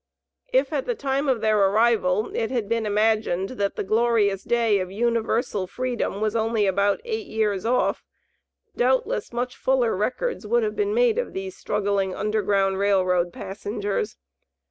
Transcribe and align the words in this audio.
If 0.51 0.73
at 0.73 0.87
the 0.87 0.95
time 0.95 1.29
of 1.29 1.41
their 1.41 1.59
arrival, 1.59 2.31
it 2.35 2.49
had 2.49 2.67
been 2.67 2.87
imagined 2.87 3.49
that 3.49 3.75
the 3.75 3.83
glorious 3.83 4.43
day 4.43 4.79
of 4.79 4.91
universal 4.91 5.67
freedom 5.67 6.19
was 6.19 6.35
only 6.35 6.65
about 6.65 7.01
eight 7.05 7.27
years 7.27 7.67
off, 7.67 8.03
doubtless 8.75 9.31
much 9.31 9.55
fuller 9.55 9.95
records 9.95 10.47
would 10.47 10.63
have 10.63 10.75
been 10.75 10.95
made 10.95 11.19
of 11.19 11.33
these 11.33 11.55
struggling 11.55 12.15
Underground 12.15 12.79
Rail 12.79 13.05
Road 13.05 13.31
passengers. 13.31 14.17